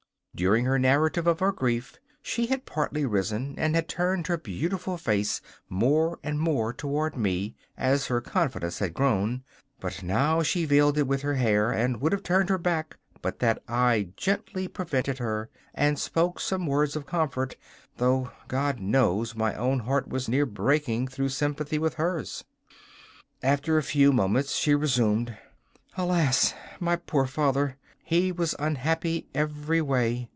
During 0.33 0.63
the 0.63 0.79
narrative 0.79 1.27
of 1.27 1.41
her 1.41 1.51
grief 1.51 1.99
she 2.21 2.45
had 2.47 2.65
partly 2.65 3.05
risen 3.05 3.53
and 3.57 3.75
had 3.75 3.89
turned 3.89 4.27
her 4.27 4.37
beautiful 4.37 4.97
face 4.97 5.41
more 5.67 6.19
and 6.23 6.39
more 6.39 6.71
toward 6.71 7.17
me 7.17 7.53
as 7.77 8.07
her 8.07 8.21
confidence 8.21 8.79
had 8.79 8.93
grown; 8.93 9.43
but 9.81 10.01
now 10.01 10.41
she 10.41 10.63
veiled 10.63 10.97
it 10.97 11.05
with 11.05 11.21
her 11.21 11.33
hair, 11.35 11.69
and 11.71 11.99
would 11.99 12.13
have 12.13 12.23
turned 12.23 12.47
her 12.47 12.57
back 12.57 12.97
but 13.21 13.39
that 13.39 13.61
I 13.67 14.11
gently 14.15 14.69
prevented 14.69 15.17
her 15.19 15.49
and 15.75 15.99
spoke 15.99 16.39
some 16.39 16.65
words 16.65 16.95
of 16.95 17.05
comfort, 17.05 17.57
though 17.97 18.31
God 18.47 18.79
knows 18.79 19.35
my 19.35 19.53
own 19.55 19.79
heart 19.79 20.07
was 20.07 20.29
near 20.29 20.45
breaking 20.45 21.09
through 21.09 21.29
sympathy 21.29 21.77
with 21.77 21.95
hers. 21.95 22.45
After 23.43 23.77
a 23.77 23.83
few 23.83 24.13
moments 24.13 24.55
she 24.55 24.73
resumed: 24.73 25.37
'Alas, 25.97 26.53
my 26.79 26.95
poor 26.95 27.25
father! 27.27 27.75
he 28.03 28.29
was 28.29 28.53
unhappy 28.59 29.25
every 29.33 29.79
way. 29.81 30.27